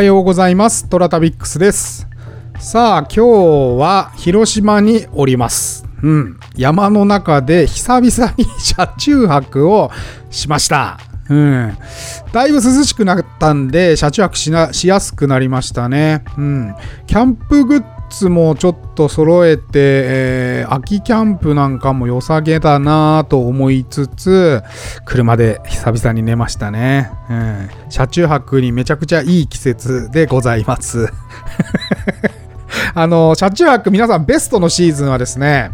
[0.00, 0.88] おはようございます。
[0.88, 2.08] トラタビックスです。
[2.58, 5.84] さあ、今日は広島におります。
[6.02, 6.40] うん。
[6.56, 9.90] 山の中で久々に車中泊を
[10.30, 10.98] しました。
[11.28, 11.76] うん。
[12.32, 16.24] だいぶ涼しくなったんで、車中泊しなしやすくなりましたね。
[16.38, 16.74] うん。
[17.06, 24.62] キャンプグッズもちょっと揃えて、えー秋キャンプなんかも良さげだなぁと思いつつ、
[25.04, 27.10] 車で久々に寝ましたね。
[27.28, 27.70] うん。
[27.88, 31.12] 車中泊にめちゃくちゃいい季節でございます。
[32.94, 35.72] あの、車中泊皆さんベストのシーズンはですね、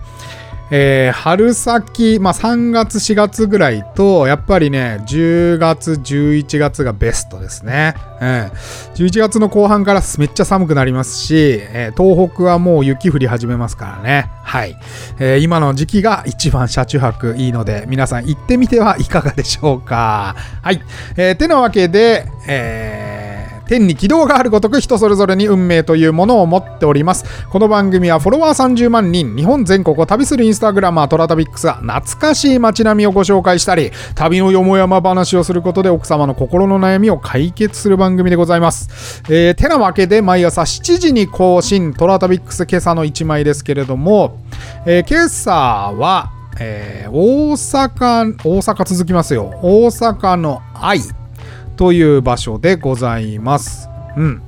[0.71, 8.27] えー春先、まあ、3月4月ぐらいとやっぱりね10月11月がベストですね、うん、
[8.97, 14.31] 11月の後半からめっちゃ寒くなりますし、えー東北はもう雪降り始めますからね。
[14.43, 14.77] はい、
[15.19, 20.37] えー今の時期が一番車中泊いいので皆さん行ってみてはいかがでしょうか。
[20.63, 20.81] はい、
[21.17, 23.26] えーてなわけで、えー
[23.67, 27.25] 天に軌道があるごとく人それぞれに運命というものを持っております。
[27.49, 39.23] この番組はフォロワー30万人、日本全国を旅するインスタグラマートラタビックスが懐かしい街並みをご紹介したり、旅のよもやま話をすることで奥様の心の悩みを解決する番組でございます。
[39.29, 44.39] えーてなわけで毎朝7時に更新、トラタビックス今朝の1枚ですけれども、
[44.87, 49.59] えー今朝は、えー大阪、大阪続きますよ。
[49.63, 51.01] 大阪の愛。
[51.77, 53.89] という場所でございます。
[54.17, 54.43] うん。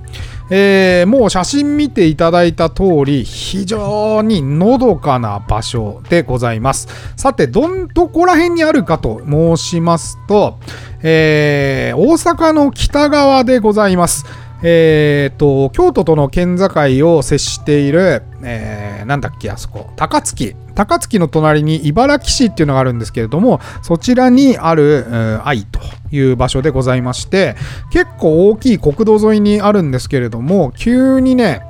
[0.51, 6.89] えーもう写真見ていただいた通り、非常にのどかな場所でございます。
[7.17, 10.59] さて、どん、どこら辺にあるかと申しますと、
[11.03, 14.25] えー大阪の北側でございます。
[14.62, 16.69] えーと、京都との県境
[17.17, 20.55] を接している、えーなんだっけ、あそこ、高槻。
[20.74, 25.80] 高槻の隣に茨城市っていうのがあるんですけれども、そちらにある、うん愛と
[26.11, 27.57] いう場所でございまして、
[27.91, 31.63] 結構大きい国道沿いにあるんですけれども、急にね、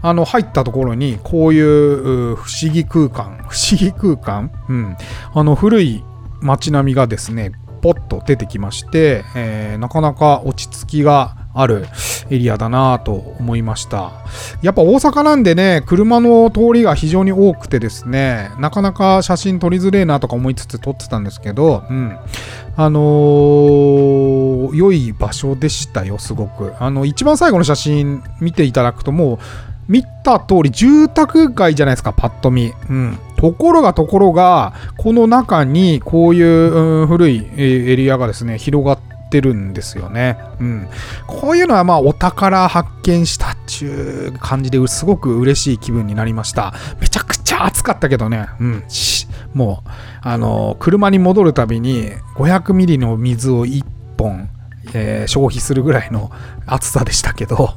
[0.00, 4.96] あの、入ったところに、こういうう不思議空間、不思議空間うん。
[5.34, 6.04] あの、古い
[6.40, 7.52] 街並みがですね、
[7.82, 11.86] ポッと出てきまして、えーなかなか落ち着きがある
[12.30, 14.12] エリアだなと思いました。
[14.62, 22.16] やっぱ大阪なんでね、車の通りが非常に多くてですね、なかなか写真撮りづれえなとか思いつつ撮ってたんですけど、うん。
[22.74, 26.72] あのー良い場所でしたよ、すごく。
[26.78, 29.38] あの、一番最後の写真見ていただくともう、
[29.88, 32.72] 見た通り住宅街じゃないですか、パッと見。
[32.88, 33.18] うん。
[33.36, 38.98] ところがところが、この中にこういう、うん古いエリアがですね、広がっ
[39.32, 40.38] てるんですよね。
[40.60, 40.88] うん。
[41.26, 46.74] こういうのはまあお宝発見したっちゅう感じですごく嬉しい気分になりました。
[47.00, 48.46] めちゃくちゃ暑かったけどね。
[48.60, 48.84] うん。
[49.54, 49.90] もう、
[50.20, 53.84] あの、車に戻るたびに500ミリの水を1
[54.18, 54.48] 本、
[54.94, 56.30] えー消費するぐらいの
[56.66, 57.74] 暑さでしたけど。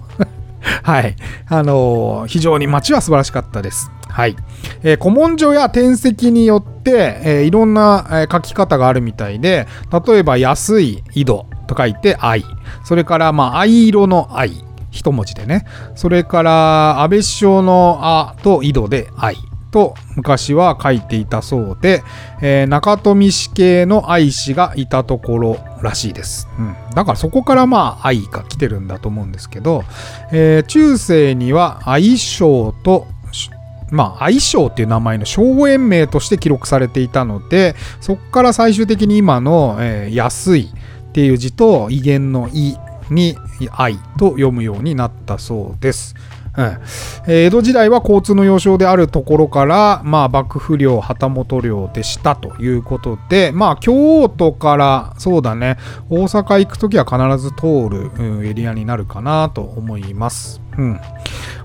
[0.83, 1.15] はい。
[1.47, 3.91] あのー非常に街は素晴らしかったです。
[4.09, 4.35] はい。
[4.83, 9.67] えー古文書や典籍によって、えーいろんな、え書き方があるみたいで、
[10.07, 12.43] 例えば安い井戸と書いて愛。
[12.83, 14.51] それから、まあ、藍色の愛。
[14.91, 15.65] 一文字でね。
[15.95, 19.35] それから、安倍首相のあと井戸で愛。
[19.71, 22.01] と昔は書いていたそうで、
[22.41, 26.47] えー中富氏系の愛氏がいたところらしいです。
[26.57, 29.83] うん、だからそこからまあ愛が来てるんだと思うんですけど、
[30.31, 33.07] えー中世には愛称と
[33.91, 40.69] まあ、愛称っていう名前の荘園名として記録されていたのでそこから最終的に今の、えー安い
[41.09, 42.75] っていう字と威厳の「い」
[43.09, 43.37] に
[43.71, 46.15] 「愛」と読むようになったそうです。
[46.57, 46.65] うん
[47.27, 55.77] えー江戸時代は交通の要衝であるところから、まあ、幕府領旗本領でしたということで、まあ、京都からそうだね
[56.09, 60.61] 大阪行く時は必ず通る、エリアになるかなと思います。
[60.77, 60.99] うん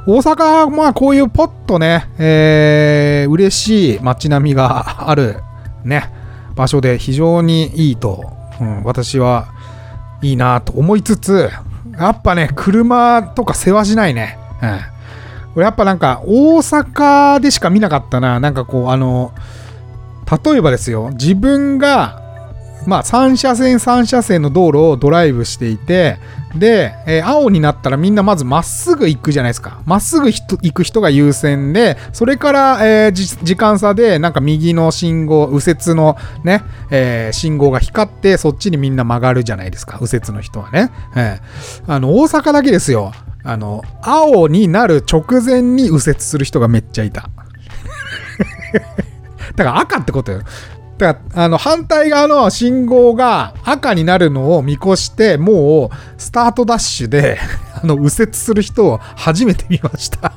[0.07, 5.37] 大阪はまあこういうポッとね、えー嬉しい街並みがある
[5.85, 6.11] ね
[6.55, 9.53] 場所で非常にいいと、うん、私は
[10.23, 11.51] いいなと思いつつ
[11.99, 14.40] やっぱね車とか世話しないね。
[14.63, 14.81] うん。
[15.55, 18.39] これやっぱなんか大阪でしか見なかったな。
[18.41, 19.33] なんかこうあの
[20.45, 22.21] 例えばですよ自分が
[22.87, 26.19] まあ3車線3車線の道路をドライブしていて
[26.55, 29.83] で、えー青になったらみんなまずまっすぐ行くじゃないですか。
[29.87, 39.99] まっすぐ行く人が優先でそれから、えー時間差でなんか右の信号右折のね、えー信号が光ってそっちにみんな曲がるじゃないですか。
[40.01, 43.13] 右折の人はね、えーあの大阪だけですよ。
[43.43, 47.31] あの青になる直前に右折する人がめっちゃいた。
[49.57, 50.41] だから赤ってことよ。
[50.99, 57.39] だから、あの、反対側の信号が赤になるのを見越して、もう、スタートダッシュで、
[57.83, 60.33] あの右折する人を初めて見ました。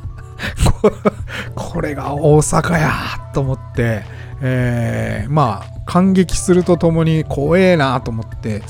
[1.55, 2.91] これが大阪や
[3.33, 4.03] と思って、
[4.41, 8.61] えーまあ感激するとともに怖えなと思って、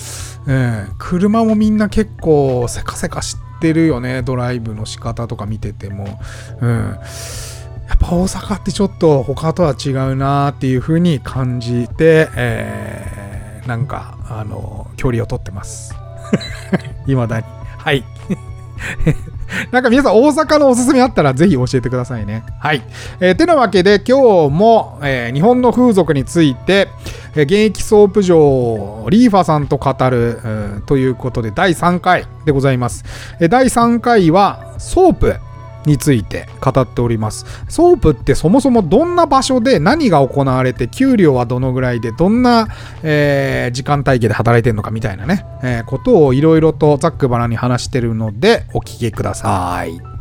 [0.48, 6.20] えー車もみんな結構せかせか知ってるよねドライブの仕方とか見てても、
[6.60, 15.96] うん、やっぱ大阪ってちょっと他とは違うなっていう風に感じて、えーなんかあの距離を取ってます。
[17.08, 17.46] 未だに。
[17.78, 18.04] はい。
[19.72, 22.44] なんか皆さん大阪のおすすめあったらぜひ教えてくださいね。
[22.60, 22.84] はい。
[23.22, 26.90] えーてなわけで今日も、えー日本の風俗について、
[27.36, 33.04] 現役ソープ嬢リーファさんと語る、ということで第3回でございます。
[33.50, 35.36] 第3回はソープ
[35.86, 37.46] について語っております。
[37.68, 42.68] ソープってそもそもどんな場所で何が行われて給料はどのぐらいでどんな、
[43.04, 50.13] えー時間帯で働いてるのかみたいなね、えーことをいろいろとざっくばらんに話してるのでお聞きください。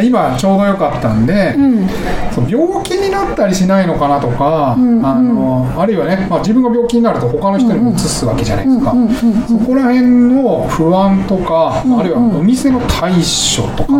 [0.00, 1.88] 今ちょうどよかったんで、うん。
[2.32, 9.12] そう病気になったりしないのかなとか、んあのあるいはね、まあ、自分が病気になると他の人にも移すわけじゃないですか、うんうんうん
[9.52, 13.92] そこら辺の不安とか、あるいはお店の対処とか、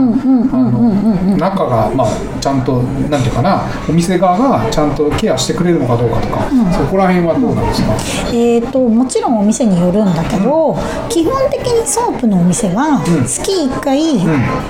[1.37, 7.95] 中が、まあ、ちゃんとなんていうかなお店側がちゃんとケアしてくれるのかどうかとか、そこら辺はどうなんですか、
[8.33, 10.77] えー、ともちろんお店によるんだけど、
[11.09, 13.27] 基本的にソープのお店はうん。
[13.27, 14.19] 月1回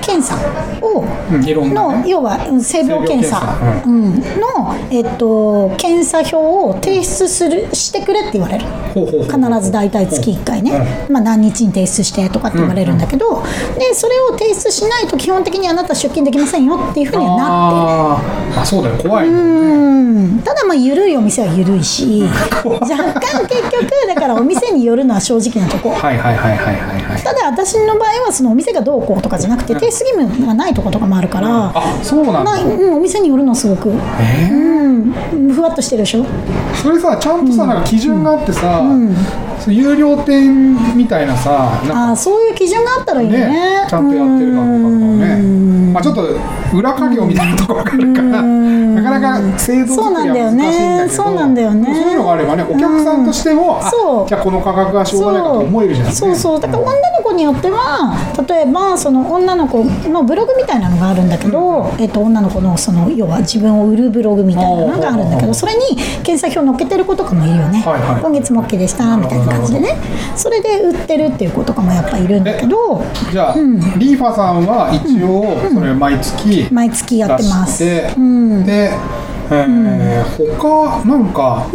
[0.01, 0.35] 検査
[0.81, 1.03] を、
[1.73, 3.41] の要はうん性病検査。
[3.85, 8.65] の、えっと検査表を提出するしてくれって言われる。
[8.93, 13.43] 必ず大体月1回ね、まあ、何日に提出してとかって言われるんだけど、
[13.77, 18.55] でそれを提出しないと基本的にあなた出勤できませんよっていうふうにはなって。
[18.55, 18.97] るあそうだよ。
[18.97, 20.41] 怖い、うん。
[20.43, 22.23] ただまあ緩いお店は緩いし。
[22.63, 25.89] 若干結局だからお店によるのは正直なとこ。
[25.89, 27.21] はいはいはいはいはいはい。
[27.23, 32.51] ただ私の場合はそのお店がどうこうとかじゃなくて提出義務がないとことかもあるからあそうなんだ。
[32.55, 33.93] ない、うん、お店によるのすごく、え？
[34.49, 34.53] ー
[35.33, 36.25] うん、ふわっとしてるでしょ。
[36.81, 38.81] それさちゃんとさ、なんか基準があってさ、
[39.63, 43.47] そう有料店みたいなさなああそういう基準があったらいいね。
[43.47, 45.41] ねちゃんとやってるかどうかとかね
[45.93, 51.83] まあちょっと裏稼業みたいなところがあるからなかなか制度作りは難しいんだけどそうなんだよね。
[51.83, 51.93] そうなんだよね。
[51.93, 54.27] でもそういうのがあればねお客さんとしても、あそう。
[54.27, 56.13] じゃあこの価格はしょうがないかと思えるじゃない。
[56.13, 56.35] そう。
[56.35, 58.15] そうだから女の子によっては
[58.47, 68.21] 例えばその女の子のブログみたいなのがあるんだけど、えっと、女の子のその要は自分を売るブログみたいなのがあるんだけどそれに検査表載っけてる子とかもいるよね、はいはい。
[68.21, 69.95] 今月も OK でしたみたいな感じでね。
[70.35, 73.03] それで売ってるっていう子とかもやっぱいるんだけど。
[73.31, 73.55] じゃあ、
[73.97, 77.83] リーファさんは一応それ毎月毎月やってます。
[77.83, 78.03] で、
[79.51, 81.67] えー他なんか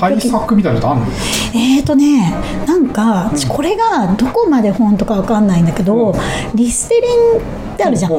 [0.00, 1.12] 対策みたいなのってあるの？
[1.54, 2.32] えーとね
[2.66, 6.14] なんかこれがどこまで本当かわかんないんだけど、
[6.54, 7.38] リステリン
[7.74, 8.12] ってあるじゃん。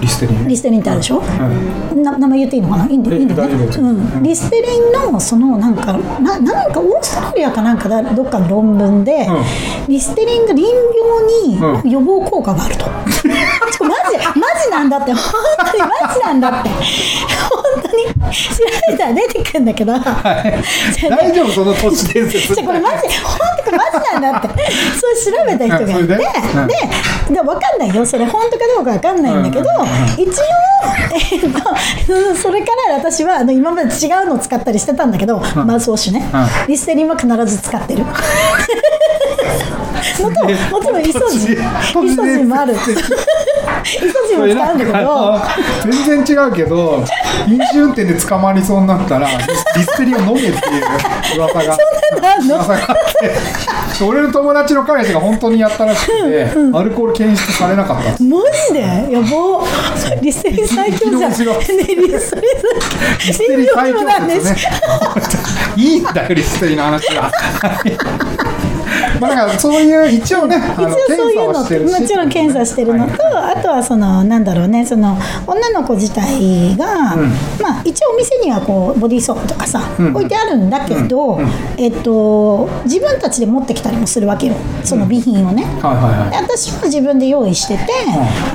[0.00, 0.42] リステリン？
[0.44, 2.86] ねリステリンってあるでしょ、うんな名前言っていいのかな？
[2.86, 9.44] いいんだえいいんだよねうん、リステリンのそのなんかななんかオーストラリアかなんかだどっかの論文で、うん。
[9.88, 15.12] リステリンが淋病に予防効果があると、 ちょマジマジなんだって。
[15.12, 15.22] 本
[15.72, 16.68] 当にマジなんだって。
[16.68, 18.04] 本当に。
[18.30, 18.54] 調
[18.90, 19.94] べたら出てくるんだけど、
[21.08, 22.54] 大丈夫その都市伝説。
[22.54, 24.48] じゃこれマジ本当かマジなんだって。
[24.98, 26.16] それ調べた人がいて、で？
[26.16, 26.24] で
[27.28, 27.34] うん。
[27.34, 28.04] で分かんないよ。
[28.04, 29.70] それ本当かどうか分かんないんだけど、
[30.16, 30.42] 一応、
[31.32, 31.58] えっと、
[32.36, 36.28] それから私はあの今まで違うのを使ったりしてたんだけど、マウスウォッシュね、
[36.66, 38.04] うリステリンは必ず使ってる。
[40.18, 41.52] もともちろんイソジン。
[41.52, 41.56] イ
[42.14, 42.48] ソジン。
[42.48, 42.92] もあるイソ
[43.84, 43.98] ジ
[44.36, 45.40] ンも使うけど。
[46.06, 47.04] 全然違うけど
[47.46, 50.54] 飲酒運転で捕まりそうになったらリリステリンを飲めっていう
[51.36, 51.76] 噂が
[52.46, 54.04] 噂があって。
[54.04, 58.10] 俺の友達の彼氏が本当にやったらしくてアルコール検出されなかった。
[58.10, 58.80] んですマジで？
[58.80, 59.26] やば。
[60.22, 61.32] リステリン最強じゃん。
[61.32, 61.36] ね。
[61.36, 62.30] リス
[63.38, 64.72] テリ最強です説ね。
[65.76, 67.30] いいんだよリステリンの話は
[69.20, 77.28] まあだからそういう一応ねあの一応そういうのもちろん検査してるのと、はいあとはそのなんだろうねその女の子自体が、ん。
[77.60, 80.14] まあ一応お店にはこうボディーソープとかさ、ん。
[80.14, 81.40] 置いてあるんだけど、
[81.76, 84.54] えっと自分たちで持ってきたりもするわけよ。
[84.84, 85.64] その備品をね。
[85.64, 86.44] はいはいではい。
[86.44, 87.92] 私は自分で用意してて、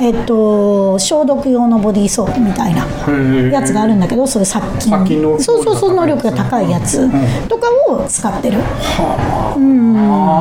[0.00, 3.50] えっと消毒用のボディーソープみたいなー。
[3.50, 4.90] やつがあるんだけどそれ殺菌。
[4.90, 7.08] 殺菌のそうそうそう能力が高いやつ
[7.48, 8.58] とかを使ってる。
[8.98, 9.54] あ。
[9.58, 10.33] ー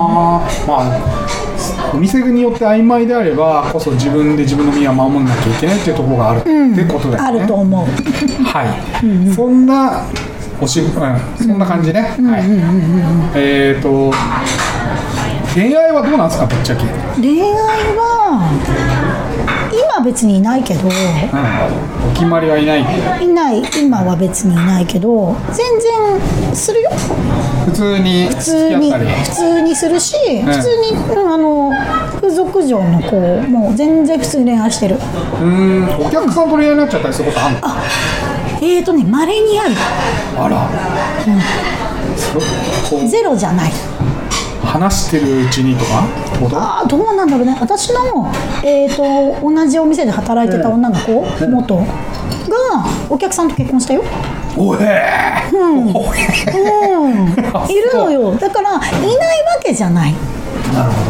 [0.68, 7.40] まあお店によって曖昧であればこそ自分で自分の身は守んなきゃいけないっていうところがあるってことだよね。
[7.40, 7.86] あると思う。
[8.44, 10.06] はい、そんな
[10.60, 10.92] おし、うん、
[11.38, 12.02] そんな感じね。
[12.02, 13.40] はい。
[13.40, 14.12] えっ、と
[15.54, 18.53] 恋愛はどうなんですかぶっちゃけ、うん、恋愛は今
[20.04, 20.88] 別にいないけど。
[20.88, 20.92] お
[22.14, 22.82] 決まりはいない
[23.24, 23.64] いない。
[23.82, 25.36] 今は別にいないけど。
[25.52, 26.92] 全然するよ。
[27.66, 31.72] 普通に普通に普通にするし、普通に、うんあの
[32.22, 33.16] 風俗嬢の子
[33.50, 34.98] もう全然普通に恋愛してる。
[35.42, 37.60] うんお客さんと恋愛になっちゃったりすることあるの？
[37.64, 37.84] あ
[38.62, 39.76] えーとねまれにある。
[40.38, 40.70] あら、
[42.18, 42.42] そう
[43.00, 43.08] こう。
[43.08, 43.72] ゼロじゃない
[44.66, 46.06] 話してるうちにとか？
[46.06, 47.56] ってことああどうなんだろうね。
[47.60, 48.32] 私の、
[48.64, 51.86] えー、と同じお店で働いてた女の子、元が
[53.10, 54.04] お客さんと結婚したよ。
[54.56, 55.94] おえーうん、うん、
[57.56, 58.36] あいるのよ。
[58.36, 58.86] だからいないわ
[59.64, 60.16] けじゃない。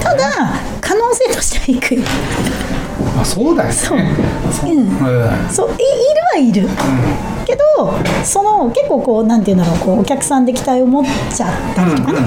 [0.02, 2.04] ただ可能性としては低い。
[3.20, 3.76] あそうだよね。
[3.76, 3.98] そう。
[3.98, 4.02] う。
[4.02, 4.90] ん。
[5.50, 5.84] そういいる
[6.34, 6.68] はいる、
[7.46, 12.20] けどその結構こうなんていうんだろうこうお客さんで期待を持っちゃったりとかね、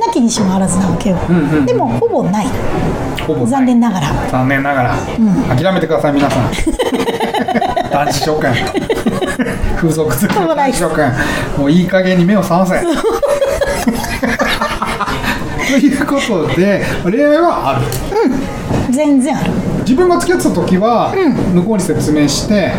[0.00, 1.66] なきにしもあらずなわけよ、んうん。
[1.66, 2.46] でもほぼない。
[3.46, 4.06] 残念ながら。
[4.30, 4.96] 残念ながら、
[5.54, 6.50] 諦めてください皆さん。
[7.92, 8.54] 男子諸君
[9.76, 11.12] 風俗好きの男子諸君
[11.58, 12.80] もういい加減に目を覚ませ。
[15.68, 17.84] ということで恋愛はある。
[18.90, 19.50] 全然ある
[19.84, 21.14] 自分が付き合ってた時は、
[21.52, 22.72] 向こうに説明して、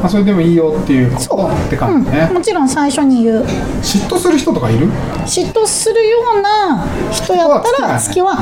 [0.00, 3.44] まあ、それでもいいよっていうことって感じね、もちろん最初に言う。
[3.82, 4.88] 嫉妬する人とかいる？
[5.24, 8.36] 嫉妬するような人やったら人好きは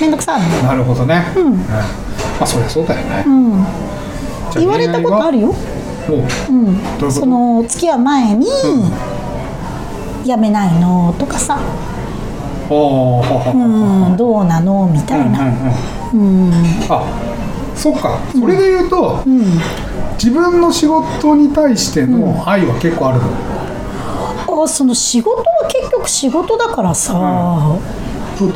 [0.00, 0.42] 面倒くさい。
[0.42, 1.56] のなるほどね、うん。
[1.58, 1.64] ま
[2.40, 3.24] あそりゃそうだよね、
[4.52, 5.56] じゃあ言われたことあるよ、おう。
[6.08, 7.10] どういうこと？
[7.10, 8.48] その付き合う前に、
[10.24, 11.58] やめないのとかさ、
[12.68, 13.22] お
[13.54, 14.88] うん、どうなの？
[14.92, 15.46] みたいな、
[16.12, 16.48] うん。
[16.48, 16.52] うん。
[16.88, 17.04] あ
[17.80, 18.18] そっか。
[18.38, 19.22] それで言うと、
[20.22, 27.78] 自分の仕事に対しての愛は結構あるの、あその仕事は結局仕事だからさ、
[28.36, 28.46] そ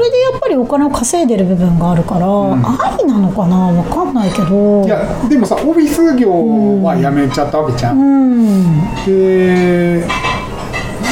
[0.00, 3.68] れでやっぱりお金を稼いでる部分があるから、愛なのかな？
[3.68, 4.84] わかんないけど。
[4.84, 4.98] いや
[5.28, 8.80] でもさオフィス業は辞めちゃったわけじゃん、うん。
[9.06, 10.04] で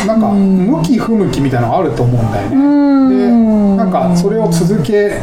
[0.07, 3.77] なんか向き不向きみたいなのあると思うんだよね、ん。
[3.77, 5.21] でなんかそれを続け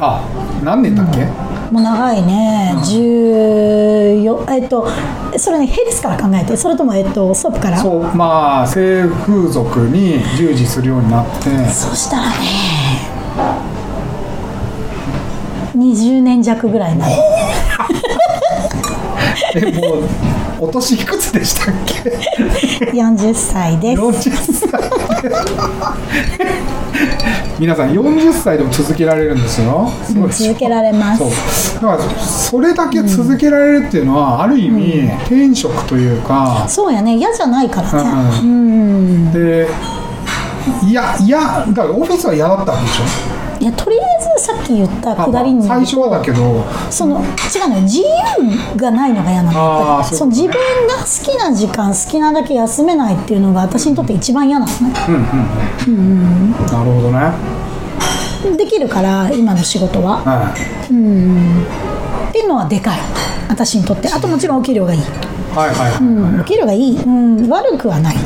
[0.00, 0.24] あ
[0.64, 1.26] 何年だっけ、
[1.70, 4.88] もう長いね、14えっと
[5.36, 7.76] それねヘルスから考えてそれともえっとソープから？
[7.76, 11.48] そそうまあ性風俗に従事するようになって。
[11.70, 12.36] したらね
[15.76, 17.12] 20年弱ぐらいになる。
[19.54, 20.02] えもう
[20.62, 22.10] お年いくつでしたっけ
[22.92, 24.02] ？40歳です。
[24.02, 24.30] 40
[24.68, 24.70] 歳。
[27.58, 29.90] 皆さん40歳でも続けられるんですよ。
[30.04, 31.78] すご続けられます。
[31.78, 31.90] そう。
[31.90, 37.16] だからそれだけ続けられるっていうのは、ある意味、転職というかそうやね。
[37.16, 38.10] 嫌じゃないからね。
[38.42, 39.32] ううん。
[39.32, 39.66] で
[40.86, 43.49] いやいやだからオフィスは嫌だったんでしょ？
[43.60, 45.68] いやとりあえずさっき言ったあくだりに。
[45.68, 46.64] まあ最初はだけど。
[46.90, 47.82] その違うのよ。
[47.82, 50.02] 自由がないのが嫌なの。
[50.02, 54.94] その自分が好きな時間好きなだけ休めないっていうのが私にとって一番嫌なのね。
[56.72, 57.60] なるほどね。
[58.56, 60.22] できるから今の仕事は。
[60.24, 62.98] はっていうのはでかい。
[63.50, 64.08] 私にとって。
[64.08, 65.02] あともちろんお給料がいい、い
[65.54, 68.16] はいはいはい、うん、お給料がいい、うん、悪くはない。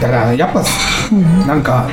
[0.00, 0.62] だからやっぱ、
[1.46, 1.88] なんか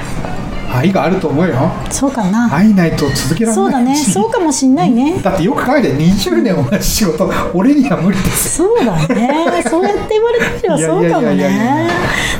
[0.73, 1.53] 愛があると思うよ。
[1.89, 2.49] そうかな。
[2.53, 3.55] 愛ないと続けられない。
[3.55, 3.95] そうだね。
[3.95, 5.19] しそうかもしんないね。
[5.23, 8.57] だってよく考えて20年同じ仕事俺には無理です。
[8.57, 9.63] そうだね。
[9.69, 11.89] そうやって言われてみればそうかもね。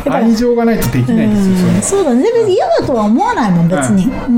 [0.10, 1.82] 愛情がないとできないですよそれ。
[1.82, 2.24] そうだね。
[2.34, 4.10] 別に嫌だとは思わないもん別に。
[4.28, 4.32] う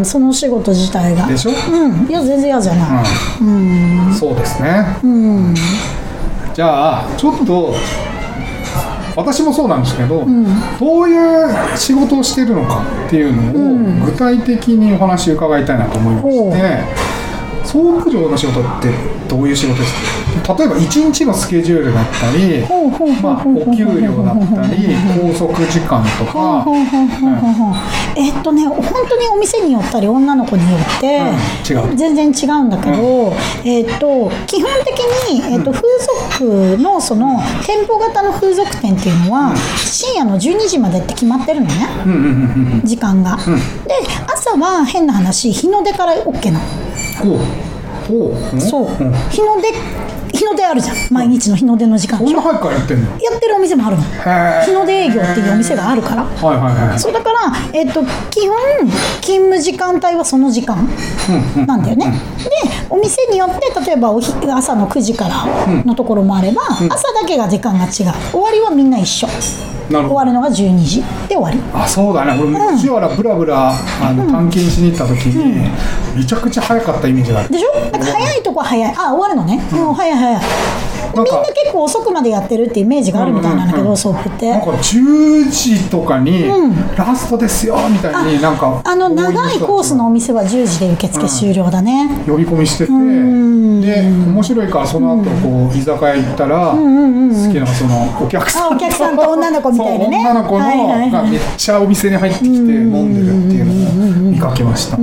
[0.00, 0.04] ん。
[0.04, 1.26] その仕事自体が。
[1.26, 1.50] でしょ？
[1.72, 2.06] うん。
[2.08, 2.88] いや全然嫌じゃない。
[3.40, 4.14] うん。
[4.18, 4.86] そうですね。
[6.54, 7.74] じゃあちょっと
[9.20, 10.26] 私もそうなんですけど、
[10.78, 17.09] どういう仕事をしてるのかっていうのを具体的にお話伺いたいなと思いまして、
[17.64, 18.88] 総務上の仕事って
[19.28, 19.94] どういう仕事です
[20.46, 20.54] か？
[20.58, 22.64] 例えば1日のスケジュールだったり、
[23.22, 26.64] まあ、お給料だったり拘束時間とか。
[28.16, 31.22] えっとね本当にお店によったり女の子によって、う
[31.94, 33.32] ん全然違うんだけど、
[33.64, 34.98] えっと基本的
[35.30, 35.82] に、えっと風
[36.40, 39.54] 俗のその店舗型の風俗店っていうのは、
[39.86, 41.74] 深夜の12時までって決まってるのね、
[42.04, 43.36] うんうんうんうん時間が、
[43.86, 43.94] で
[44.26, 46.64] 朝は変な話日の出から OK なの
[47.20, 49.12] そう、ん。
[49.30, 49.72] 日の出
[50.32, 50.96] 日の出あるじゃん。
[51.10, 52.18] 毎日の日の出の時間。
[52.18, 53.10] そんな早くからやってんの？
[53.10, 54.02] やってるお店もあるの。
[54.02, 56.24] へ日の出営業っていうお店があるから。
[56.24, 57.38] はいはいはいそうだから、
[57.72, 58.56] えっと基本
[59.20, 60.88] 勤務時間帯はその時間
[61.66, 62.50] なんだよね、で
[62.88, 65.46] お店によって例えばおひ朝の9時から
[65.84, 67.90] のところもあれば、朝だけが時間が違う。
[68.30, 69.28] 終わりはみんな一緒
[69.90, 71.58] 終わるのが12時で終わり。
[71.74, 72.40] あそうだね。
[72.40, 75.68] 俺昔はブラブラあの探検しに行った時に、
[76.16, 77.48] めちゃくちゃ早かったイメージがある。
[77.50, 77.72] でしょ？
[77.90, 78.94] なんか早いとこは早い。
[78.96, 79.62] あ終わるのね。
[79.72, 79.94] うん。
[79.94, 80.42] 早い早い。
[81.12, 84.50] みんな結構遅くまでやってるってイメージがあるみたいなんだけど、ソープって。
[84.50, 86.44] なんか10時とかに、
[86.96, 93.80] ラストですよみたいになんかあの長いコースのお店は10時で受付終了だね、呼び込みしててん。
[93.80, 100.22] で面白いからその後こう居酒屋行ったら、好きなそのお客さんあお客さんと女の子みたいなね。
[100.22, 101.10] そう女の子の、はいはいはい。
[101.10, 104.96] がめっちゃお店に入ってきて飲んでるっていうのを見かけました、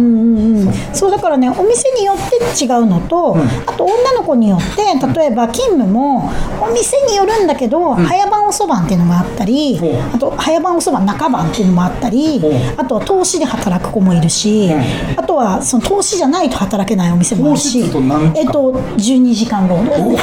[0.93, 1.11] そう。
[1.11, 4.83] だからねお店によって違うのと、あと女の子によって
[5.19, 6.31] 例えば勤務も
[6.61, 9.91] お店によるんだけど、早番遅番っていうのがあったり、ほう。
[10.13, 12.41] あと早番遅番中番っていうのもあったり、
[12.77, 14.71] あとは投資で働く子もいるし、
[15.15, 20.15] あとはその投資じゃないと働けないお店もあるしえっと12時間労働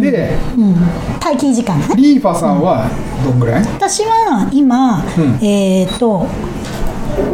[0.00, 0.36] で
[1.22, 1.96] 待機時間がね。
[1.96, 2.88] リーファさんは
[3.24, 5.44] どんぐらい、私は今、ん。
[5.44, 6.26] えっ、と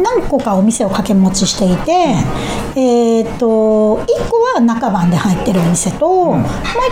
[0.01, 1.91] 何個かお店を掛け持ちしていて、
[2.75, 6.41] えっ、と1個は中番で入ってるお店と、もう1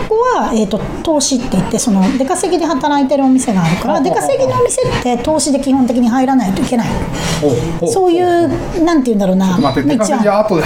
[0.08, 6.88] 個は、えー、と投資って言ってその出稼ぎで働いてるお店があるから出稼ぎのお店って投資で基本的に入らないといけない。
[7.92, 9.58] そういうなんて言うんだろうな。
[9.58, 10.56] 待って出稼ぎはと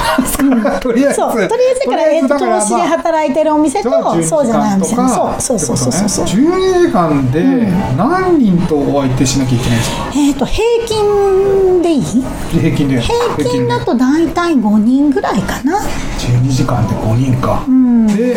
[0.92, 1.16] りあえず。
[1.16, 4.96] そうとりあえずだから、えー、と投資で働いてるお店と、そうじゃないお店。
[4.96, 7.42] もそうそうそうそうそうそう、12時間で
[7.96, 10.12] 何人とお相手しなきゃいけないんですか？
[10.14, 12.02] えっ、と平均でいい？
[12.50, 13.00] 平均で。
[13.00, 15.78] 平均だでと大体5人ぐらいかな。
[16.18, 17.64] 12時間で5人か、
[18.16, 18.36] で、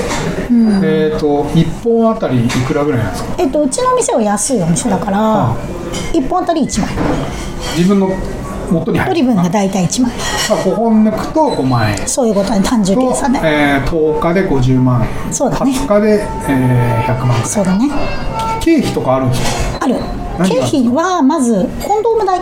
[0.84, 3.36] えっ、と1本あたりいくらぐらいなんですか？
[3.40, 5.18] えっとうちのお店は安いお店だから
[5.52, 5.56] あ
[6.14, 6.90] 1本あたり1万
[7.78, 8.10] 自分の
[8.72, 9.26] 元に入る。
[9.26, 11.98] 分が大体1万5本抜くと5万円。
[12.08, 15.02] そういうことね単純計と、算でえー10日で50万。
[15.28, 15.72] 円そうだね。
[15.72, 17.90] 20日で、えー100万そうだね。
[18.62, 19.42] 経費とかあるんです
[19.80, 19.86] か？
[19.86, 19.96] ある。
[20.46, 22.40] 経費はまずコンドーム代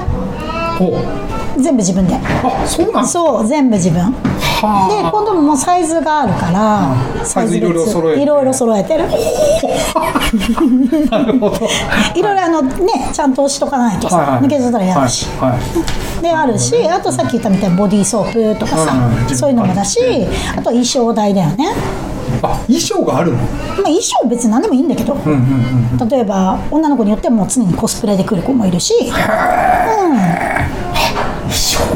[1.58, 2.16] 全部自分で。
[2.16, 4.12] あそうなんそう全部自分。
[4.12, 6.94] ではコンドームもサイズがあるから
[7.26, 8.24] サイズいろいろ別揃えて。
[8.24, 9.06] いろいろ揃えてる。
[9.96, 10.10] あ
[11.18, 11.68] なるほど。
[12.16, 14.42] いろいろあのねちゃんとしとかないとさ、はいはい。
[14.42, 15.60] 抜けちゃったら嫌だし、はいはい。
[16.22, 20.00] であるしあとさっき言ったみたいにボディーソープとかさ、うんうんそういうのもだし
[20.52, 21.70] あとは衣装代だよね、
[22.42, 23.38] あ衣装があるの？
[23.38, 23.48] まあ、
[23.84, 25.32] 衣装別に何でもいいんだけど、うんうん
[26.02, 28.94] うん例えば女の子によってはもう常にコスプレで来る子もいるし、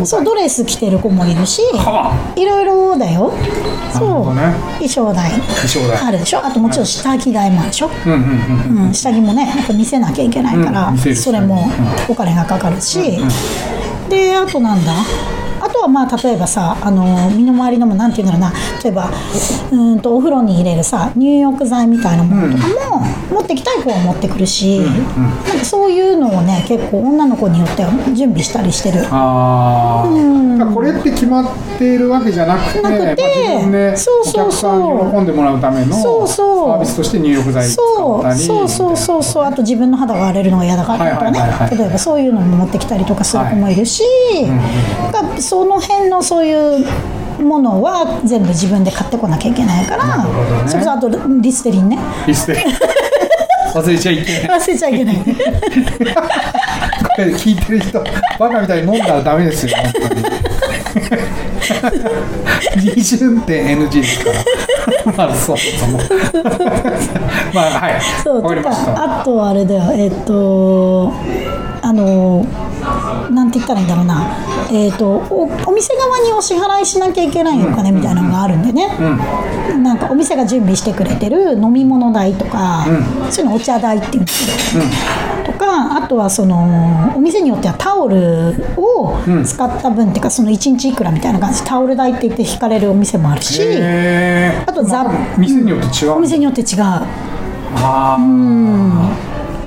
[0.06, 3.32] そうドレス着てる子もいるしはいろいろだよ。
[3.92, 4.42] そう、ね。
[4.80, 5.32] 衣装代。
[5.32, 5.98] 衣装代。
[6.08, 6.46] あるでしょ？
[6.46, 11.70] あともちろん下着代もあるでしょ、うん下着もねやっぱ見せなきゃいけないから、うんそれも
[12.10, 13.18] お金がかかるし、
[14.10, 14.94] であとなんだ？
[14.94, 15.06] あ
[15.74, 18.54] とはまあ例えばさあの身の回りのもなんていうんだろうな。
[18.84, 24.92] 例えばうーんとお風呂に入れるさ入浴剤みたいなものとかも、持ってきたい子は持ってくるし、な
[25.56, 29.06] んかそういうのをね結構女の子によっては準備したりしてる。
[29.10, 31.46] ああ、だからこれって決まっ
[31.78, 34.34] ているわけじゃなくてなくてそうおそうそう。
[34.34, 36.70] 客さんに喜んでもらうためのそうそう。
[36.70, 38.36] サービスとして入浴剤そう。
[38.36, 39.44] そうそうそうそう。
[39.44, 41.78] あと自分の肌が荒れるのが嫌だからとかね、はいはいはいはい。
[41.78, 44.04] 例えばそういうのも持ってきたりとかする子もいるし、
[45.12, 46.86] だからその辺のそういう
[47.42, 50.70] ものは全部自分で買ってこなきゃいけないから、ね。
[50.70, 51.10] それとあと
[51.42, 51.98] リステリンね。
[52.28, 52.64] リステ
[53.74, 54.60] 忘れちゃいけない。
[54.60, 55.16] 忘れちゃいけない。
[55.16, 55.24] こ
[57.18, 58.04] れ聞いてる人
[58.40, 60.24] バカみたいに飲んだらダメですよ本当に。
[62.96, 65.28] 二巡点 NG ですから。
[65.28, 66.00] まあそうそも
[67.54, 68.02] まあはい。
[68.24, 69.92] そうとわかあとあれだよ。
[69.94, 71.12] えっ、と
[71.82, 72.46] あの
[73.32, 74.28] なんて言ったらいいんだろうな。
[74.72, 78.88] えっ、とおお店側にお支払いしなきゃいけないお金みたいなのがあるんでね、
[79.82, 82.86] なんかお店が準備してくれてる飲み物代とか、
[83.30, 84.86] そういうのお茶代っていうんですけど、
[85.52, 93.62] とかあとはそのお店によってはタオルを使った分っていうかその1日いくらみたいな感じでタオル代って言って引かれるお店もあるし、
[94.66, 96.82] あとザま店によって違うお店によって違う。
[97.76, 98.18] あ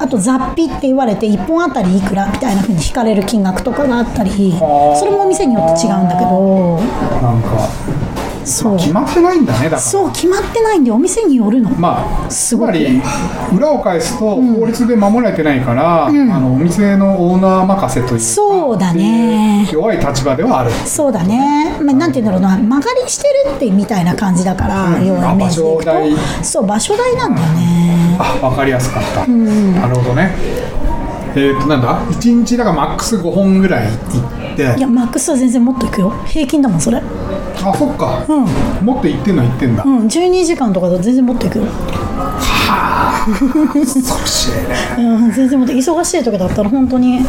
[0.07, 4.97] あと雑費って言われて1本あたりいくらみたいなふうに引かれる金額とかがあったりはあ。
[4.97, 6.79] それもお店によって違うんだけど。
[6.79, 7.69] ーなんか
[8.45, 8.77] そう。
[8.77, 9.83] 決まってないんだねだから。
[9.83, 11.71] そう決まってないんでお店によるの。
[11.71, 13.03] まあ、つまり
[13.53, 19.69] 裏を返すと法律で守られてないから、あのお店のオーナー任せというかそうだね。
[19.73, 20.71] 弱い立場ではある。
[20.71, 22.57] そうだね、まあ、なんて言うんだろうな。
[22.57, 25.05] 曲がりしてるってみたいな感じだから、うん。
[25.05, 26.14] 要はイメージでいくあ場所代。
[26.14, 30.35] とそう場所代なんだよねあ分かりやすかった、なるほどね。
[31.37, 34.79] えっ、となんだ？1日だからマックス5本ぐらい行って。
[34.79, 36.11] いやマックスは全然もっといくよ。
[36.26, 36.98] 平均だもんそれ。
[36.98, 38.24] あそっか、
[38.83, 41.64] もっと行ってんのは行ってんだ、うん12時間とかだと全然もっといくよ。
[43.72, 45.05] 恐ろしいね。
[45.05, 47.20] うん、全然もう忙しい時だったら本当に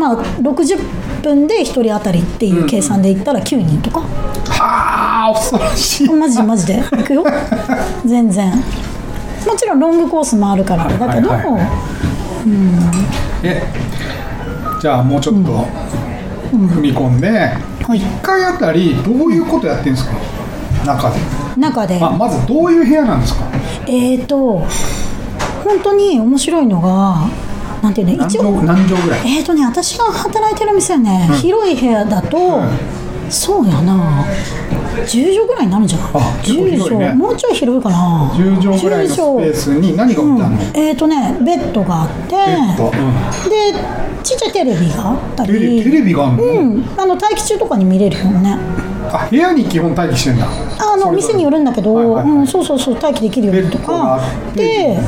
[0.00, 6.08] まあ60分で1人当たりっていう計算で言ったら9人とか、はあ恐ろしい。
[6.08, 6.80] マジでマジで？
[6.80, 7.24] 行くよ。
[8.06, 8.50] 全然。
[9.46, 11.66] もちろんロングコースもあるからだけど、はいはいはい。
[13.42, 13.62] え
[14.80, 15.50] じゃあもうちょっと
[16.50, 18.00] 踏み込んで、はい。
[18.00, 20.14] 1回あたりどういうことやってるんですか？
[20.86, 21.16] 中で。
[21.58, 21.98] 中で。
[22.02, 23.44] あまずどういう部屋なんですか？
[23.86, 24.64] えーと
[25.62, 27.28] 本当に面白いのが
[27.82, 28.26] なんていうの？
[28.26, 29.36] 一応何畳ぐらい？
[29.38, 32.62] えーとね私が働いてる店はね、広い部屋だと、
[33.30, 34.24] そうやな
[35.06, 36.10] 10畳ぐらいになるんじゃない？
[36.14, 37.04] あ結構10広いね。
[37.06, 37.18] 畳。
[37.18, 38.30] もうちょい広いかな。
[38.34, 42.92] 10畳ぐらいのスペースに何が置いてあるの、えーとねベッドがあってベッド、うん、
[43.48, 43.72] で
[44.22, 45.82] ちっちゃいテレビがあったり。
[45.82, 48.58] テレビがあるの、うん、あの待機中とかに見れるよね。
[49.12, 50.46] あ部屋に基本待機してんだ。
[50.46, 52.30] あの店によるんだけど、はいはいはい。
[52.30, 54.20] うん、そうそうそう待機できるよとか。
[54.54, 54.98] でで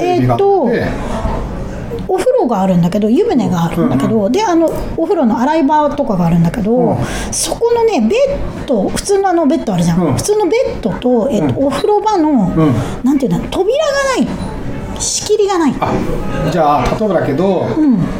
[0.00, 0.88] えーっとって
[2.08, 6.96] お風呂があるんだけど湯船があるんだけど、であのお風呂の洗い場とかがあるんだけど、うん。
[7.30, 8.16] そこのねベ
[8.62, 10.14] ッド普通のあのベッドあるじゃん、うん。
[10.14, 12.74] 普通のベッドと,、えっとお風呂場の、ん。
[13.02, 14.53] なんていうの扉がない
[15.04, 15.74] 仕切りがない。
[15.80, 15.92] あ
[16.50, 17.66] じゃあ例えばだけど、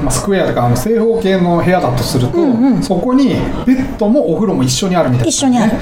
[0.02, 2.38] まあ、スクエアとかあの正方形の部屋だとすると、
[2.82, 3.34] そこに
[3.66, 5.72] ベッドもお風呂も一緒にあるみたいな、一緒にある。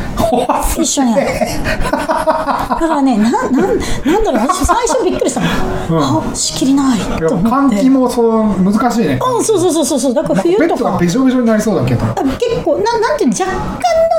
[0.78, 1.26] 一緒にある。
[1.72, 5.46] だからねななんなんだろう私最初びっくりしたの、
[5.90, 6.98] あ仕切りない。
[7.18, 9.18] と思換気もそう難しいね。
[9.20, 10.14] うんそうそうそうそうそう。
[10.14, 10.66] だから冬とか。
[10.66, 12.04] ベッドがべしょべしょになりそうだけど。
[12.04, 13.58] あ結構ななんていうの若干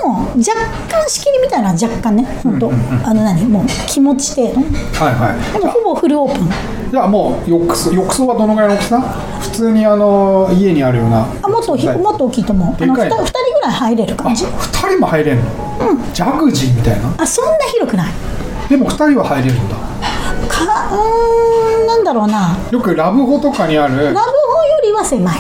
[0.06, 0.44] の若
[0.90, 2.26] 干仕切りみたいな若干ね。
[2.44, 2.72] 本当、
[3.04, 4.62] あの何もう気持ち程度
[5.04, 5.54] はいはい。
[5.54, 6.50] でもほぼフルオープン
[6.92, 9.02] じゃあもう浴槽浴槽はどのぐらいの大きさ？
[9.42, 11.26] 普通にあの家にあるような。
[11.42, 11.98] あもっとひはい。
[11.98, 12.68] もっと大きいと思う。
[12.68, 15.44] あのでかい 2, 人ぐらい入れるあ感じ？2人も入れんの、
[16.14, 17.14] ジャグジーみたいな？
[17.18, 18.12] あそんな広くない。
[18.70, 19.76] でも2人は入れるんだ。
[19.76, 19.82] か
[20.92, 22.56] うーんなんだろうな。
[22.72, 23.96] よくラブホとかにある。
[24.06, 25.40] ラブホよりは狭い。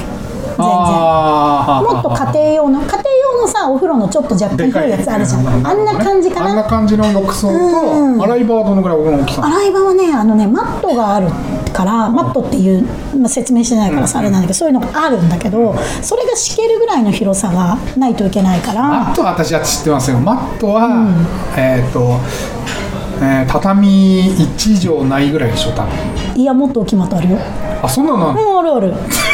[0.57, 0.65] 全然。
[0.65, 3.01] もっと家庭用の家庭用
[3.43, 8.17] のさお風呂のちょっと若干広いやつあるじゃんあんな感じかあんなな感じの浴槽うん。
[8.17, 9.45] と洗い場はどのぐらい大きさ？
[9.45, 11.27] 洗い場はねあのねマットがある
[11.73, 12.83] からマットっていう、
[13.17, 20.19] まあ、説明してないからさあれなんだけどそういうのがあるんだけどそれが敷けるぐらいの広さがないといけないかマらットは私は知ってますよ。
[20.19, 21.07] マットは、
[21.57, 22.17] えっ、と、
[23.21, 25.91] えー畳1畳ないぐらいでしょ多分
[26.35, 27.37] いやもっと大きいマットあるよ。
[27.81, 28.31] あそんなの？
[28.31, 28.93] あるもうあるある。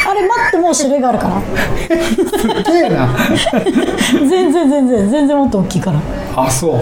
[0.10, 1.42] あれマットも種類があるから。
[1.88, 3.08] すげえな。
[4.14, 6.00] 全然全然全然もっと大きいから。
[6.36, 6.74] あそう。
[6.74, 6.82] うん。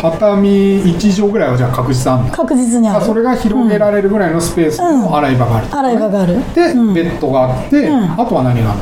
[0.00, 2.24] 畳1畳ぐらいはじゃあ確実ある？
[2.24, 2.98] の確実にある。
[2.98, 6.34] あそれが広げられるぐらいのスペースの洗い場がある、洗い場がある。
[6.54, 8.12] で、ベッドがあって、ん。
[8.20, 8.78] あとは何がある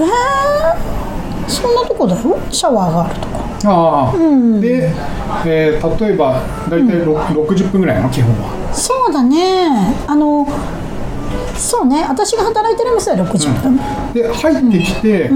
[0.00, 0.06] の？
[0.06, 2.20] えー、そんなとこだよ。
[2.50, 3.33] シャワーがあると
[3.64, 4.08] かあ。
[4.10, 4.12] あ、
[4.60, 4.90] で、
[5.46, 8.72] えー例えば大体ろ60分ぐらいなの基本は。
[8.72, 9.94] そうだね。
[10.06, 10.46] あの
[11.56, 12.04] そうね。
[12.08, 13.76] 私が働いてる店は60分、
[14.12, 15.30] で入ってきて、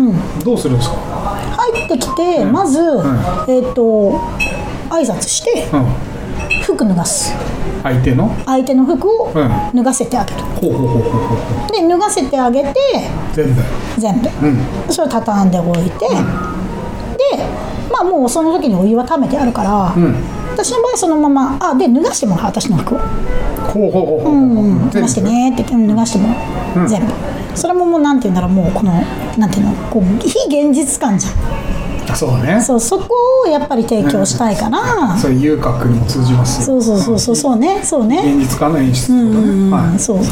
[0.45, 2.79] どうするんですか、入ってきてまず、
[3.49, 4.21] えっ、と
[4.91, 5.87] 挨拶してうん、
[6.65, 7.35] 服脱がす。
[7.83, 8.31] 相手の？
[8.45, 9.51] 相手の服をうん。
[9.75, 11.35] 脱がせてあげる、ほうほうほうほうほ
[11.69, 11.73] う。
[11.73, 12.75] で脱がせてあげて
[13.33, 13.63] 全部。
[13.99, 14.59] 全部、うん。
[14.93, 16.17] それを畳んでおいて、で
[17.91, 20.15] まあもうその時にお湯は溜めてあるから、ん。
[20.53, 23.09] 私の場合そのままあで脱がしてもらう私の服を、ほう
[23.83, 24.21] ほうほうほう。
[24.21, 26.29] ほう、うん、脱がしてねって言ってうん脱がしても
[26.75, 27.13] らう、全部。
[27.55, 28.93] それももうなんて言うんだろうもうこの
[29.37, 31.33] なんていうのこう非現実感じゃん。
[32.11, 32.61] あそうだね。
[32.61, 33.09] そうそこ
[33.45, 36.81] をやっぱり提供したいから、そういう遊郭にも通じますよ。
[36.81, 38.23] そうそうそうそうそうねそうね。
[38.25, 39.99] 現実感の演出とかね、うんはい。
[39.99, 40.19] そう。
[40.19, 40.25] で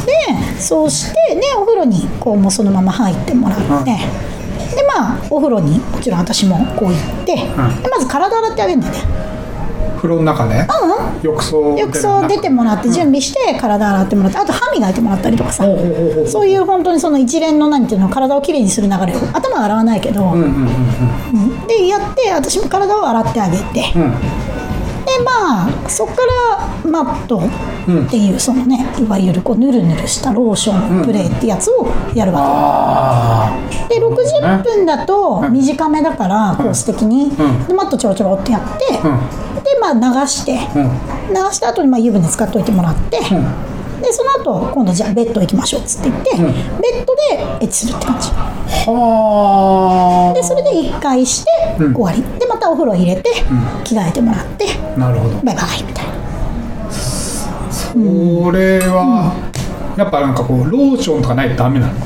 [0.59, 3.99] そうしてでお風呂にこうもうそのまま入ってもらって、で
[4.97, 7.45] まあお風呂にもちろん私もこう行って、で
[7.91, 9.01] まず体洗ってあげるんだよね。
[9.97, 10.67] 風呂の中で、
[11.23, 15.65] 浴槽浴槽出てもらって準備して体洗ってもらってあと歯磨いてもらったりとかさ。
[15.65, 16.29] ほうほうほうほう。
[16.29, 19.21] そういう本当にその一連の何ていうの体をきれいにする流れを。
[19.33, 20.45] 頭は洗わないけど、うんうんうん。
[20.45, 21.67] うん。
[21.67, 24.15] でやって私も体を洗ってあげて、うん
[25.25, 26.23] まあそこか
[26.85, 32.39] らマットっていうそのねいわゆるこうヌルヌルしたローションプレーってやつをやるわ
[33.47, 33.53] あ
[33.89, 37.31] け、で60分だと短めだからコース的に、
[37.67, 39.01] でマットちょろちょろってやって、で
[39.81, 43.21] まあ流して、流した後にまあ湯船使っといてもらって、
[44.03, 47.23] でその後今度じゃあベッド行きましょうっつって言って、ベッドで
[47.61, 48.29] エッチするって感じ。
[48.31, 50.35] はあ。
[50.35, 53.31] でそれで1回して終わり、でまたお風呂入れて、
[53.85, 55.35] 着替えてもらってなるほど。
[55.37, 56.13] バイバイみたいな。
[58.43, 59.33] これは、
[59.97, 61.95] やっぱなんかこうローションとかないとダメなの？
[61.95, 61.97] う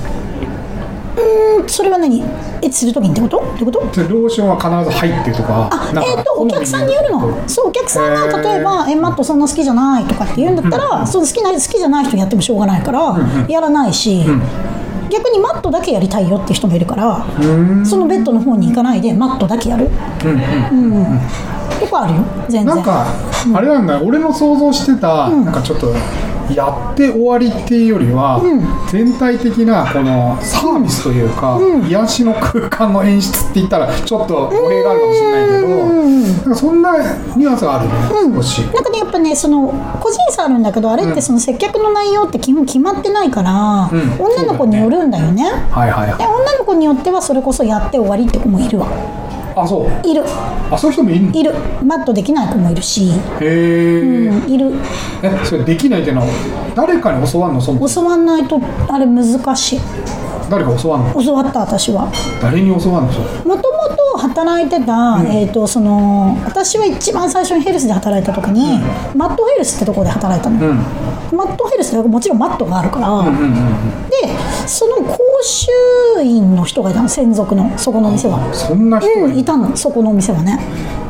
[1.62, 2.22] うんそれは何？
[2.62, 3.12] エッチするときに？
[3.12, 3.38] ってこと？
[3.38, 3.80] ってこと？
[4.02, 7.48] でローションは必ず入ってるとかあえー、とお客さんによるの？
[7.48, 13.18] そうお客さんが例えば「えマットそんな好きじゃない」とかって言うんだったら、その好きな好きじゃない人にやってもしょうがないから、
[13.48, 14.24] やらないし、
[15.10, 17.26] 逆にマットだけやりたいよって人もいるから
[17.84, 19.88] そのベッドの方に行かないでマットだけやる。
[20.24, 21.20] うん、
[21.80, 22.24] とかあるよ。
[22.48, 22.66] 全然。
[22.66, 23.06] なんか、
[23.54, 25.92] あれなんだ俺の想像してた、なんかちょっと
[26.54, 28.40] やって終わりっていうよりは、
[28.90, 31.58] 全体的なこのサービスというか、
[31.88, 36.00] 癒しの空間の演出って言ったらちょっと語弊があるかもしれないけど、
[36.40, 36.98] なんかそんな
[37.36, 38.60] ニュアンスがあるね、少し。
[38.62, 43.90] なんかねやっぱねその個人差あるんだけどあれってその接客の内容って基本決まってないから、ん。
[44.18, 45.44] 女の子によるんだよね。
[45.70, 46.18] はいはいはい。
[46.18, 46.26] で。
[46.26, 48.86] 女の子によってはそれこそやって終わりって子もいるわ
[49.62, 50.08] あ、そう。
[50.08, 50.24] いる。
[50.70, 51.32] あ、そういう人もいるの？
[51.32, 51.54] いる。
[51.84, 54.72] マットできない子もいるし、へえ、うん、いる。
[55.22, 56.28] え、それできないっていうのは
[56.74, 57.60] 誰かに教わるの？
[57.60, 59.24] そもそも教わんないとあれ難
[59.56, 59.80] しい。
[60.48, 61.24] 誰か教わるの？
[61.24, 62.10] 教わった私は。
[62.40, 63.24] 誰に教わるのそれ？
[63.44, 68.78] もともと働いてた、えー、とその私は一番最初にヘルスで働いた時に、
[69.14, 70.76] マットヘルスってところで働いたの、うん。
[71.36, 73.52] マットヘルスってもちろんマットがあるから、うんうんうん。
[74.10, 74.16] で
[74.66, 75.70] その講習
[76.22, 77.76] 員の人がいたの専属の。
[77.78, 78.52] そこのお店は。
[78.54, 79.76] そんな人うん、いたの。
[79.76, 80.58] そこのお店はね。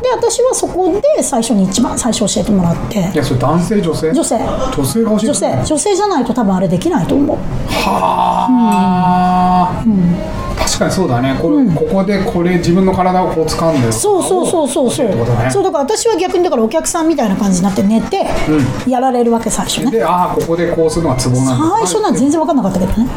[0.15, 3.09] 私はそこで最初に一番最初教えてもらって。
[3.13, 4.11] いや、それ男性女性？
[4.13, 4.39] 女性。
[4.75, 7.37] 女性が教えて女性女性じゃないと多分あれできないと思う。
[7.69, 11.37] はあ、確かにそうだね。
[11.41, 15.07] これ、ここでこれ自分の体をこう掴んでそうそうそうそうそう。
[15.07, 15.49] ね。
[15.51, 18.25] そうだから私は逆にだからお客さんみたいな感じになって寝て
[18.87, 19.91] やられるわけ最初ね。
[19.91, 21.69] でああここでこうするのがツボなんだ。
[21.77, 23.07] 最初なんて全然分かんなかったけどね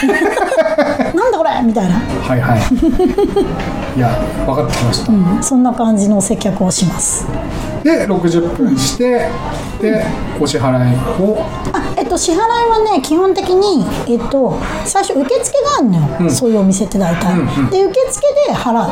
[1.62, 2.60] なんだこれみたいな、はいはい。
[3.96, 4.08] いや
[4.46, 7.26] 分かってきました、うん、そんな感じの接客をします。
[7.82, 9.30] で60分して
[9.80, 10.04] で
[10.38, 11.38] お支払いを。
[11.72, 17.36] あえっと支払いはね基本的にえっと最初受付があるのよ、そういうお店って大体、
[17.70, 18.88] で受付で払う。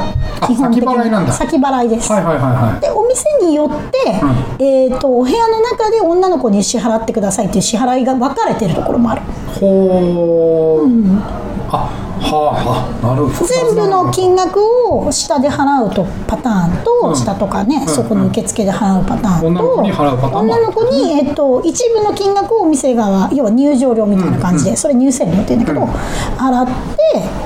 [0.46, 0.86] 基本的に。
[0.88, 1.32] 先払いなんだ。
[1.32, 2.80] 先払いです、はいはいはいはい。
[2.80, 9.22] でお店によって、えー、とお部屋の中で女の子に支払ってくださいっていう支払いが分かれてるところもある。
[9.60, 10.88] ほう、
[11.70, 13.46] あはあはあなるほど。
[13.46, 17.16] 全部の金額を下で払うとパターンと、うん。
[17.16, 20.64] 下とかね、んそこの受付で払うパターンと女の子に払うパターンもある。
[20.64, 25.86] 女の子に、えっと、一部の金額をお店側要は入場料みたいな感じで、それ入店料って言うんだけど、
[26.36, 26.72] 払って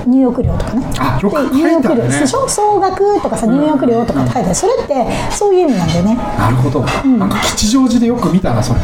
[0.06, 0.86] 入浴料とかね。
[0.98, 1.48] あよくね。
[1.50, 2.48] で入浴料でしょ？
[2.48, 6.14] 総額とかさ入浴料とかって書いてある、それってそういう意味なんだよね。
[6.38, 8.80] なるほど、なんか吉祥寺でよく見たなそれ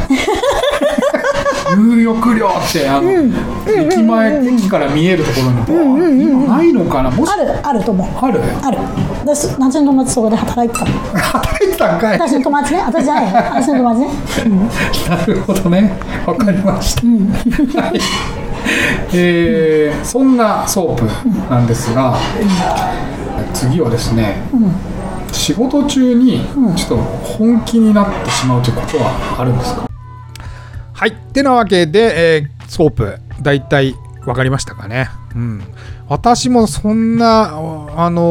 [1.75, 7.11] 入浴料ってあの、駅前、駅から見えるところに今ないのかな？
[7.11, 8.07] もしあるあると思う。
[8.25, 8.41] ある？
[8.63, 8.77] ある。
[9.21, 10.91] 私私の友達そこで働いてたの。
[11.19, 12.19] 働いてたんかい。
[12.19, 12.81] 私の友達ね。
[12.81, 13.25] 私じゃない。
[13.29, 14.59] よ私の友達ね。
[15.09, 15.97] なるほどね。
[16.25, 17.99] わかりました、はい。
[19.13, 21.05] えーそんなソープ
[21.49, 22.17] なんですが、
[23.53, 24.41] 次はですね、
[25.31, 26.41] 仕事中に
[26.75, 29.88] ちょっと本気になってしまうということはあるんですか、はい
[31.29, 35.09] ってなわけで、えーソープ大体分かりましたかね。
[35.35, 35.63] うん。
[36.07, 38.21] 私もそんなあの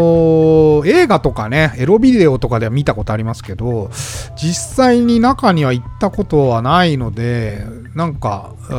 [0.84, 3.90] ー映画とかねエロビデオとかでは見たことありますけど
[4.36, 8.76] 実際に中には行ったことはないのでなんかうん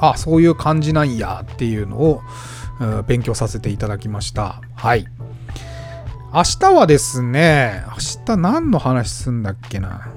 [0.00, 2.22] あそういう感じなんやっていうのを
[3.08, 4.60] 勉強させていただきました。
[4.74, 5.06] はい。
[6.34, 10.08] 明日はですね、明日何の話すんだっけな。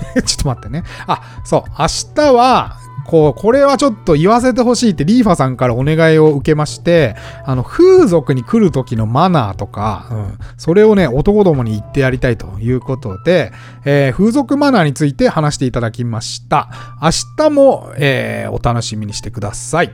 [0.24, 0.84] ちょっと待ってね。
[1.06, 2.76] あ、そう、明日は、
[3.08, 13.52] こう、これはちょっと言わせてほしいってリーファさんからお願いを受けまして、あの、風俗に来る時のマナーとか、うん、それをね、男どもに言ってやりたいということで、
[13.86, 16.68] えー風俗マナーについて話していただきました。
[17.00, 19.92] 明日も、えーお楽しみにしてください。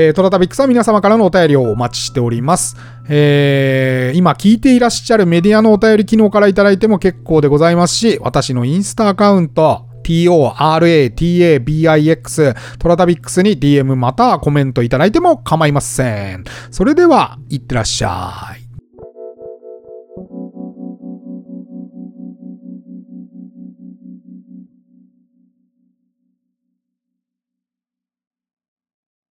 [0.00, 2.76] えートラタビックスは皆様からのお便りをお待ちしております。
[3.08, 11.16] えー今聞いていらっしゃるメディアのお便り機能からいただいても結構でございますし、私のインスタアカウント、TORATABIX
[12.78, 16.44] トラタビックスに DM またコメントいただいても構いません。
[16.70, 18.67] それでは、いってらっしゃい。